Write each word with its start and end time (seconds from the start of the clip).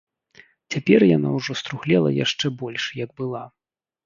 Цяпер 0.75 1.05
яна 1.17 1.29
ўжо 1.35 1.51
струхлела 1.61 2.09
яшчэ 2.25 2.53
больш, 2.63 2.89
як 3.05 3.15
была. 3.23 3.45